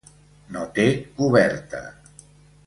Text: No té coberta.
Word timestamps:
No 0.55 0.63
té 0.77 0.85
coberta. 1.19 1.83